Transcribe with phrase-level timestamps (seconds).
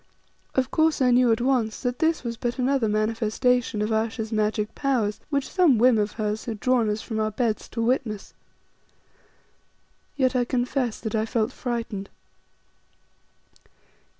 [0.55, 4.73] Of course I knew at once that this was but another manifestation of Ayesha's magic
[4.73, 8.33] powers, which some whim of hers had drawn us from our beds to witness.
[10.17, 12.09] Yet I confess that I felt frightened.